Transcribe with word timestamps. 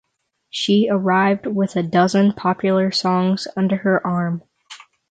She 0.49 0.89
arrived 0.89 1.45
with 1.45 1.75
a 1.75 1.83
dozen 1.83 2.33
popular 2.33 2.89
songs 2.89 3.47
under 3.55 3.75
her 3.77 4.03
arm. 4.07 4.41